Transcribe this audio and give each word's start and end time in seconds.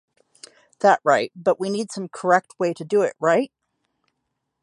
That 0.79 0.99
right 1.03 1.31
but 1.35 1.59
we 1.59 1.69
need 1.69 1.91
some 1.91 2.09
correct 2.09 2.55
way 2.57 2.73
to 2.73 2.83
do 2.83 3.03
it 3.03 3.13
right? 3.19 3.51